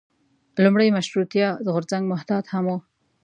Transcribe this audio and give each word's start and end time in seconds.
لومړی 0.63 0.87
مشروطیه 0.97 1.47
غورځنګ 1.73 2.03
محتاط 2.13 2.45
هم 2.53 2.65
و. 2.71 2.77